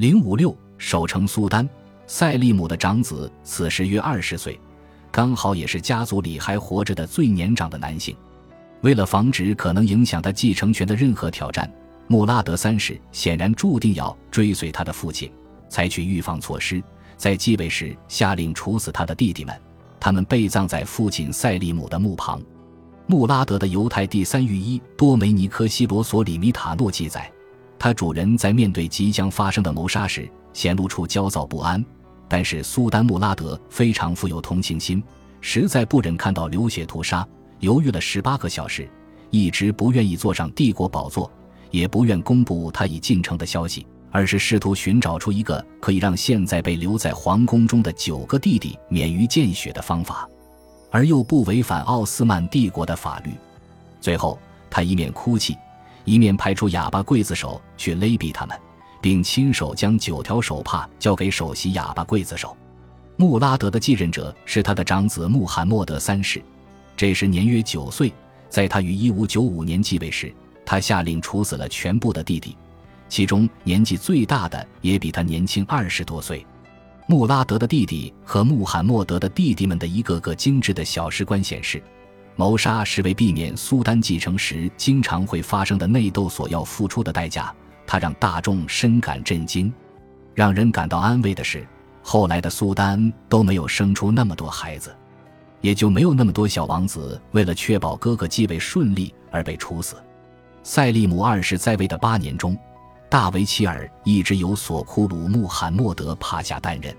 [0.00, 1.68] 零五六守城苏丹
[2.06, 4.58] 塞利姆的长子，此时约二十岁，
[5.12, 8.16] 刚好也是家族里还活着的最年长的男性。
[8.80, 11.70] 为了防止可能影响他继承权的任何挑战，
[12.06, 15.30] 穆拉德三世显然注定要追随他的父亲，
[15.68, 16.82] 采取预防措施，
[17.18, 19.54] 在继位时下令处死他的弟弟们，
[20.00, 22.40] 他们被葬在父亲塞利姆的墓旁。
[23.06, 27.30] 穆拉德的犹太第三御医多梅尼科西罗索里米塔诺记载，
[27.80, 31.82] 他主人在面对即将发生的谋杀时显露出焦躁不安，
[32.28, 35.02] 但是苏丹穆拉德非常富有同情心，
[35.40, 37.26] 实在不忍看到流血屠杀，
[37.60, 38.86] 犹豫了十八个小时，
[39.30, 41.32] 一直不愿意坐上帝国宝座，
[41.70, 50.28] 也不愿公布他已进城的消息，而是试图寻找出一个可以让现在被留在皇宫中的九个弟弟免于见血的方法。
[50.90, 53.30] 而又不违反奥斯曼帝国的法律。
[54.02, 55.56] 最后，他一面哭泣，
[56.10, 58.58] 一面派出哑巴刽子手去勒毙他们，
[59.00, 62.56] 并亲手将九条手帕交给首席哑巴刽子手。
[63.14, 66.42] 穆拉德的继任者是他的长子穆罕默德三世，
[66.96, 68.12] 这时年约九岁。
[68.48, 70.34] 在他于一五九五年继位时，
[70.66, 72.56] 他下令处死了全部的弟弟，
[73.08, 76.44] 其中年纪最大的也比他年轻二十多岁。
[77.06, 81.80] 穆拉德的弟弟和穆罕默德的弟弟们的一个个精致的小石棺显示，
[82.40, 87.54] 谋杀是为避免苏丹继承时经常会发生的内斗所要付出的代价。
[87.86, 89.70] 他让大众深感震惊。
[90.34, 91.68] 让人感到安慰的是，
[92.02, 94.96] 后来的苏丹都没有生出那么多孩子，
[95.60, 99.96] 也就没有那么多小王子为了确保哥哥继位顺利而被处死。
[100.62, 102.56] 塞利姆二世在位的八年中。
[103.10, 106.96] 大维齐尔一直由索库鲁穆罕默德帕夏担任。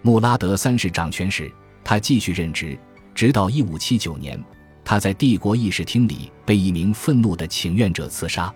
[0.00, 1.52] 穆拉德三世掌权时，
[1.84, 2.76] 他继续任职，
[3.14, 4.42] 直到一五七九年，
[4.92, 8.52] 他在帝国议事厅里被一名愤怒的请愿者刺杀。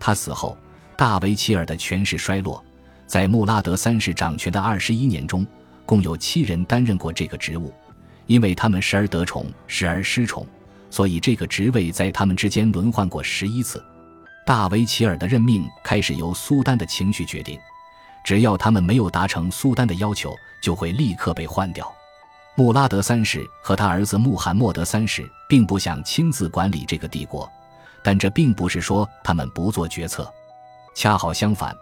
[0.00, 0.58] 他死后，
[0.96, 2.60] 大维齐尔的权势衰落。
[3.06, 5.46] 在穆拉德三世掌权的二十一年中，
[5.86, 7.72] 共有七人担任过这个职务，
[8.26, 10.44] 因为他们时而得宠，时而失宠，
[10.90, 13.80] 所以这个职位在他们之间轮换过十一次。
[14.44, 17.56] 大维齐尔的任命开始由苏丹的情绪决定，
[18.24, 21.88] 只要他们没有达成苏丹的要求，就会立刻被换掉。
[22.56, 27.50] 穆拉德三世和他儿子穆罕默德三世并不想亲自管理这个帝国，
[28.04, 30.32] 但这并不是说他们不做决策，
[30.94, 31.74] 恰好相反，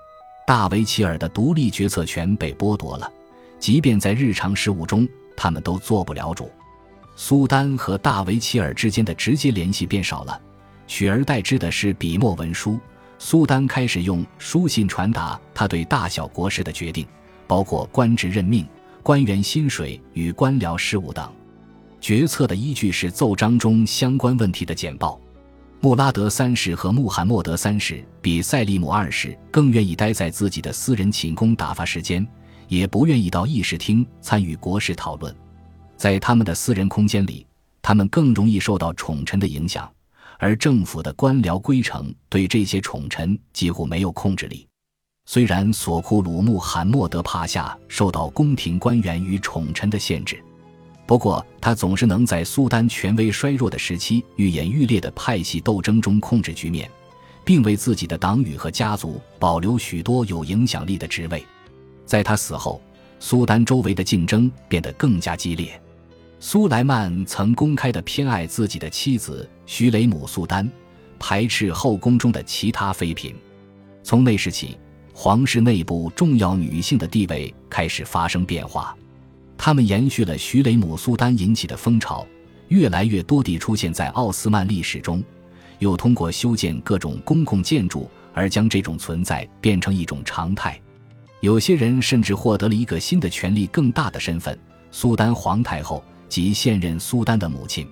[0.47, 3.13] 大维齐尔的独立决策权被剥夺了，
[3.59, 5.07] 即便在日常事务中，
[5.37, 6.51] 他们都做不了主。
[7.17, 10.41] 苏丹和大维齐尔之间的直接联系变少了。
[10.87, 12.79] 取而代之的是笔墨文书。
[13.19, 17.05] 苏丹开始用书信传达他对大小国事的决定，
[17.47, 18.69] 包括官职任命、
[19.03, 21.33] 官员薪水与官僚事务等。
[22.07, 25.21] 决策的依据是奏章中相关问题的简报。
[25.81, 32.25] 穆拉德三世和穆罕默德三世比塞利姆二世更愿意待在自己的私人寝宫打发时间，
[32.69, 35.35] 也不愿意到议事厅参与国事讨论。
[35.97, 37.45] 在他们的私人空间里，
[37.83, 39.93] 他们更容易受到宠臣的影响。
[40.39, 44.65] 而政府的官僚规程对这些宠臣几乎没有控制力。
[45.25, 50.41] 虽然索库鲁穆罕默德帕夏受到宫廷官员与宠臣的限制，
[51.07, 56.91] 不过他总是能在苏丹权威衰弱的时期愈演愈烈的派系斗争中控制局面，
[57.45, 61.45] 并为自己的党羽和家族保留许多有影响力的职位。
[62.05, 62.83] 在他死后，
[63.21, 65.81] 苏丹周围的竞争变得更加激烈。
[66.41, 70.69] 苏莱曼曾公开的偏爱自己的妻子徐雷姆苏丹，
[71.19, 73.35] 排斥后宫中的其他妃嫔。
[74.03, 74.77] 从那时起，
[75.15, 78.97] 皇室内部重要女性的地位开始发生变化。
[79.59, 82.27] 他们延续了徐雷姆苏丹引起的风潮，
[82.69, 85.23] 越来越多地出现在奥斯曼历史中，
[85.79, 90.81] 又通过修建各种公共建筑而将这种存在变成一种常态。
[91.41, 94.59] 有些人甚至获得了一个新的权力更大的身份——
[94.91, 96.03] 苏丹皇太后。
[96.29, 97.87] 及现任苏丹的母亲，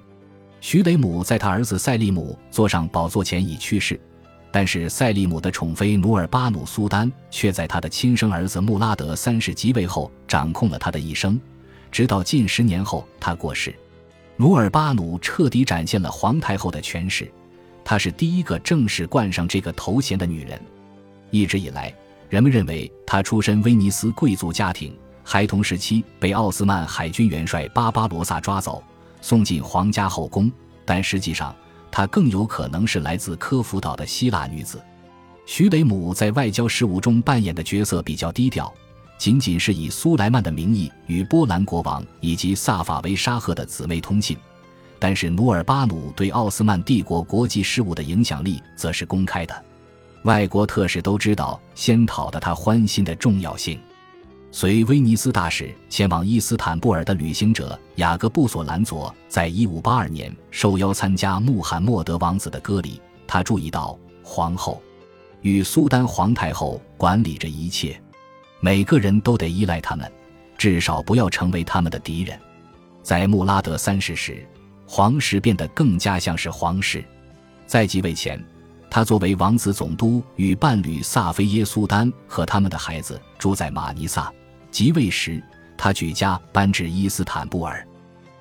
[0.60, 3.98] 徐雷姆在他儿子塞利姆坐上宝座前已去世，
[4.50, 11.40] 但是塞利姆的宠妃努尔巴努苏丹却在他的亲生儿子穆拉德三世即位后掌控了他的一生，
[11.94, 13.72] 直到近十年后他过世。
[14.36, 17.30] 努尔巴努彻底展现了皇太后的权势，
[17.84, 20.60] 她是第一个正式冠上这个头衔的女人。
[21.30, 21.94] 一直以来，
[22.28, 24.92] 人们认为她出身威尼斯贵族家庭。
[25.22, 28.82] 孩童时期被奥斯曼海军元帅巴巴罗萨抓走，
[29.20, 30.50] 送进皇家后宫，
[30.84, 31.54] 但实际上
[31.92, 34.82] 她更有可能是来自科孚岛的希腊女子。
[35.46, 38.74] 徐雷姆在外交事务中扮演的角色比较低调，
[39.16, 44.36] 仅仅是以苏莱曼的名义与波兰国王以及萨法维沙赫的姊妹通信。
[44.98, 49.64] 但是努尔巴努对奥斯曼帝国国际事务的影响力则是公开的。
[50.22, 53.78] 外国特使都知道先讨得他欢心的重要性。
[54.50, 63.00] 随威尼斯大使前往伊斯坦布尔的旅行者雅各布·索兰佐，在一五八二年受邀参加穆罕默德王子的歌礼。
[63.26, 64.80] 他注意到，皇后
[65.42, 68.00] 与苏丹皇太后管理着一切，
[68.64, 70.10] 每个人都得依赖他们，
[70.56, 72.40] 至少不要成为他们的敌人。
[73.02, 74.42] 在穆拉德三世时，
[74.86, 77.04] 皇室变得更加像是皇室。
[77.66, 78.42] 在即位前，
[78.88, 84.32] 他作为王子总督与伴侣萨菲耶苏丹和他们的孩子住在马尼萨。
[84.70, 85.44] 即位时，
[85.76, 87.86] 他举家搬至伊斯坦布尔。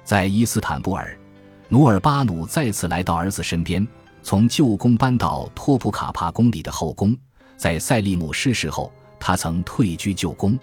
[0.06, 1.20] 在伊斯坦布尔，
[1.68, 3.86] 努尔巴努再次来到儿子身边，
[4.22, 7.14] 从旧宫搬到托普卡帕宫里的后宫。
[7.58, 8.90] 在塞利姆逝世后，
[9.26, 10.60] 他曾退居旧宫。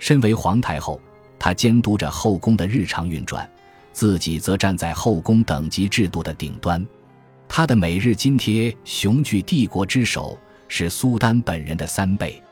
[0.00, 1.00] 身为皇太后，
[1.38, 3.48] 她监督着后宫的日常运转，
[3.92, 6.84] 自己则站在后宫等级制度的顶端。
[7.46, 12.42] 她的每日津贴雄踞帝国之首，是苏丹本人的三倍。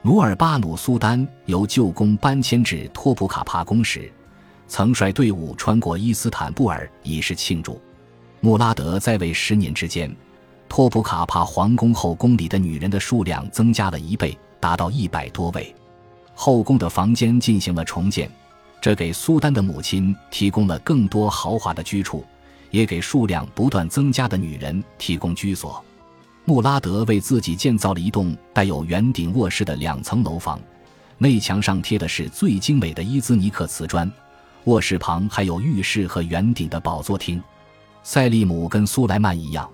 [0.00, 4.10] 努尔巴努苏丹由旧宫搬迁至托普卡帕宫时，
[4.66, 7.78] 曾率队伍穿过伊斯坦布尔以示庆祝。
[8.40, 10.10] 穆拉德在位十年之间，
[10.66, 15.74] 托普卡帕皇宫后宫里的女人的数量增加了一倍，达到一百多位。
[16.34, 18.30] 后宫的房间进行了重建，
[18.80, 22.24] 这给苏丹的母亲提供了更多豪华的居处，
[22.70, 25.84] 也给数量不断增加的女人提供居所。
[26.46, 30.58] 穆拉德为自己建造了一栋带有圆顶卧室的两层楼房，
[31.18, 34.10] 内墙上贴的是最精美的伊兹尼克瓷砖，
[34.64, 37.38] 卧室旁还有浴室和圆顶的宝座厅。
[38.02, 39.68] 塞利姆跟苏莱曼一样，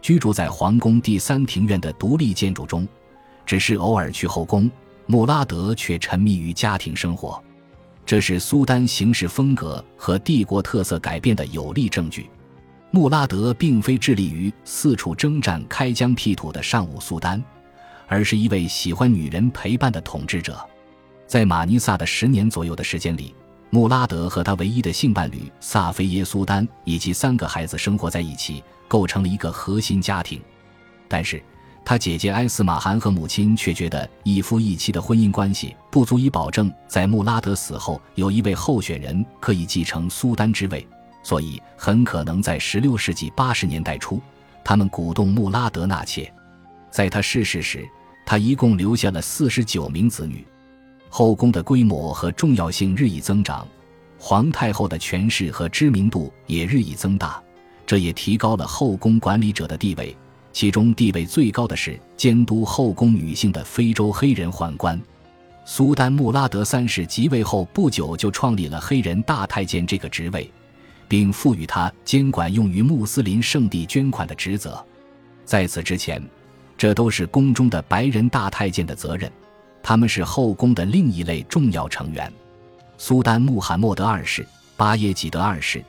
[0.00, 2.86] 居住在皇宫第三庭院的独立建筑中，
[3.46, 4.70] 只是偶尔去后宫。
[5.06, 7.40] 穆拉德却沉迷于家庭生活，
[8.04, 12.28] 这是苏丹行事风格和帝国特色改变的有力证据。
[12.90, 17.40] 穆拉德并非致力于四处征战、开疆辟土的上武苏丹，
[18.08, 20.58] 而是一位喜欢女人陪伴的统治者。
[21.26, 23.32] 在马尼萨的十年左右的时间里，
[23.70, 30.40] 穆拉德和他唯一的性伴侣萨菲耶苏丹以及三个孩子生活在一起，构成了一个核心家庭。
[31.06, 31.40] 但是，
[31.88, 40.84] 他姐姐埃斯马汗和母亲却觉得一夫一妻的婚姻关系不足以保证在穆拉德死后有一位候选人可以继承苏丹之位。
[41.22, 44.20] 所以，很可能在16世纪80年代初，
[44.64, 46.28] 他们鼓动穆拉德纳妾。
[46.90, 47.88] 在他逝世时，
[48.24, 50.44] 他一共留下了49名子女。
[51.08, 53.64] 后宫的规模和重要性日益增长，
[54.18, 57.40] 皇太后的权势和知名度也日益增大，
[57.86, 60.16] 这也提高了后宫管理者的地位。
[60.56, 64.98] 其中地位最高的是监督后宫女性的非洲黑人宦官。
[65.66, 70.50] 苏丹穆拉德三世即位后不久，就创立了黑人大太监这个职位。
[71.08, 74.82] 并赋予他监管用于穆斯林圣地捐款的职责。
[75.44, 76.22] 在此之前，
[76.78, 79.30] 这都是宫中的白人大太监的责任。
[79.82, 82.32] 他们是后宫的另一类重要成员。
[82.96, 84.44] 苏丹穆罕默德二世、
[84.74, 85.84] 巴耶济德二世、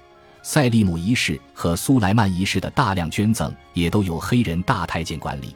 [0.50, 5.54] 塞利姆一世和苏莱曼一世的大量捐赠也都由黑人大太监管理，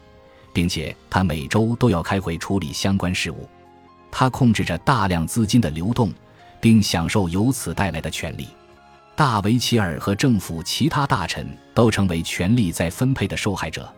[0.52, 3.48] 并且他每周都要开会处理相关事务。
[4.10, 6.12] 他控制着大量资金的流动，
[6.60, 8.48] 并享受由此带来的权利。
[9.16, 13.90] 大维齐尔和政府其他大臣都成为权力再分配的受害者，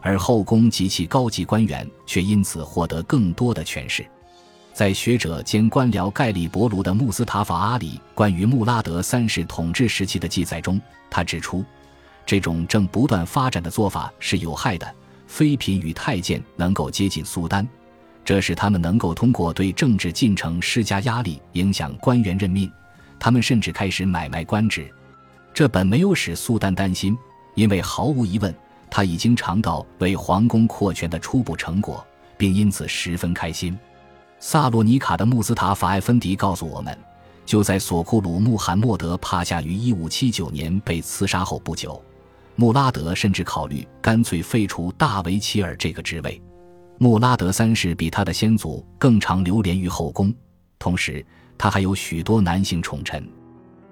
[0.00, 4.06] 而后宫及其高级官员却因此获得更多的权势。
[4.76, 10.78] 在学者兼官僚盖里伯卢的穆斯塔法阿里关于穆拉德三世统治时期的记载中，
[11.08, 11.64] 他指出，
[12.26, 14.86] 这种正不断发展的做法是有害的。
[15.26, 17.66] 妃嫔与太监能够接近苏丹，
[18.22, 22.70] 这使他们能够通过对政治进程施加压力，影响官员任命。
[23.18, 24.86] 他们甚至开始买卖官职，
[25.54, 27.16] 这本没有使苏丹担心，
[27.54, 28.54] 因为毫无疑问，
[28.90, 32.06] 他已经尝到为皇宫扩权的初步成果，
[32.36, 33.74] 并因此十分开心。
[34.48, 36.96] 萨洛尼卡的穆斯塔法艾芬迪告诉我们，
[37.44, 42.00] 就在索库鲁穆罕默德帕夏于1579年被刺杀后不久，
[42.54, 46.40] 穆拉德甚至考虑干脆废除大维齐尔这个职位。
[46.98, 50.32] 穆拉德三世比他的先祖更常流连于后宫，
[50.78, 51.26] 同时。
[51.58, 53.28] 他还有许多男性宠臣，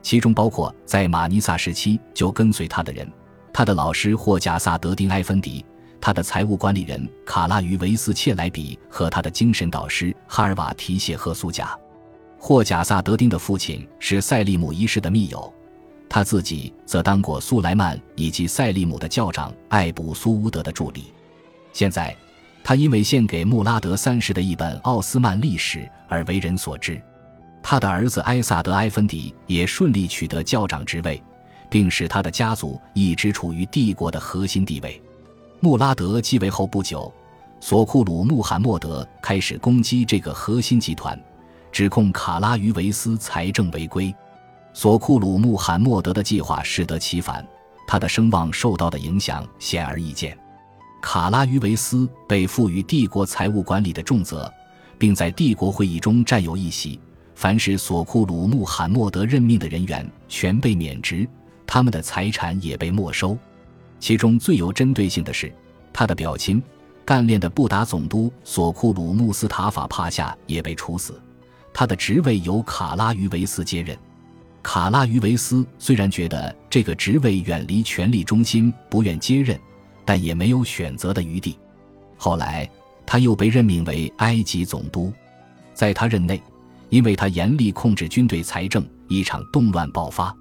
[0.03, 3.11] 其中包括在马尼萨时期就跟随他的人，
[3.53, 5.65] 他的老师霍贾萨德丁埃芬迪，
[6.05, 11.75] 他的财务管理人卡拉于维斯切莱比和他的精神导师哈尔瓦提谢赫苏贾。
[12.39, 15.51] 霍贾萨德丁的父亲是塞利姆一世的密友，
[16.07, 21.05] 他自己则当过苏莱曼以及塞利姆的教长艾卜苏乌德的助理。
[21.73, 22.15] 现在，
[22.63, 27.01] 他因为献给穆拉德三世的一本奥斯曼历史而为人所知。
[27.63, 31.23] 他的儿子埃萨德·埃芬迪也顺利取得教长职位，
[31.71, 35.01] 并使他的家族一直处于帝国的核心地位。
[35.65, 37.11] 穆拉德继位后不久，
[37.59, 41.19] 索库鲁穆罕默德开始攻击这个核心集团，
[41.73, 44.15] 指控卡拉于维斯财政违规。
[44.75, 47.43] 索库鲁穆罕默德的计划适得其反，
[47.87, 50.37] 他的声望受到的影响显而易见。
[51.01, 54.53] 卡拉于维斯被赋予帝国财务管理的重责，
[54.99, 57.01] 并在帝国会议中占有一席。
[57.35, 61.27] 凡是索库鲁穆罕默德任命的人员全被免职，
[61.67, 63.35] 他们的财产也被没收。
[63.99, 65.53] 其中最有针对性的是，
[65.93, 66.63] 他的表亲
[67.05, 71.21] 干练的布达总督索库鲁穆斯塔法帕夏也被处死，
[71.73, 73.97] 他的职位由卡拉于维斯接任。
[74.63, 79.59] 卡拉于维斯虽然觉得这个职位远离权力中心，不愿接任，
[80.05, 81.59] 但也没有选择的余地。
[82.17, 82.69] 后来，
[83.05, 85.13] 他又被任命为埃及总督，
[85.75, 86.41] 在他任内。
[86.91, 90.33] 因为他严厉控制军队财政，一场动乱爆发，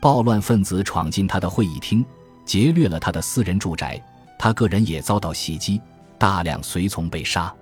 [0.00, 2.02] 暴乱分子闯进他的会议厅，
[2.50, 4.02] 劫掠了他的私人住宅，
[4.36, 5.80] 他个人也遭到袭击，
[6.18, 7.54] 大量随从被杀。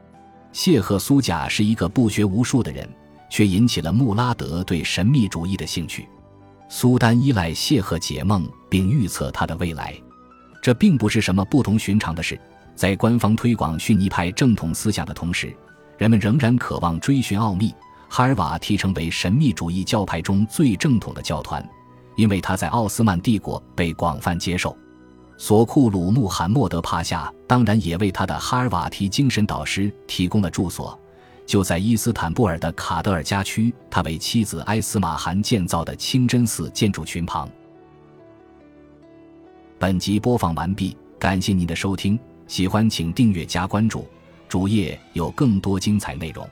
[0.50, 2.88] 谢赫苏贾是一个不学无术的人，
[3.28, 6.08] 却引起了穆拉德对神秘主义的兴趣。
[6.70, 9.94] 苏丹依赖谢赫解梦，并预测他的未来，
[10.62, 12.40] 这并不是什么不同寻常的事。
[12.74, 15.54] 在官方推广逊尼派正统思想的同时，
[15.98, 17.74] 人们仍然渴望追寻奥秘。
[18.08, 21.62] 哈尔瓦提成为神秘主义教派中最正统的教团，
[22.18, 24.76] 因为他在奥斯曼帝国被广泛接受。
[25.36, 30.98] 索库鲁穆罕默德帕夏当然也为他的哈尔瓦提精神导师提供了住所，
[31.46, 37.48] 就在伊斯坦布尔的卡德尔加区，他为妻子埃斯玛汗建造的清真寺建筑群旁。
[39.78, 44.04] 本集播放完毕，感谢您的收听，喜欢请订阅加关注，
[44.48, 46.44] 主页有更多精彩内容。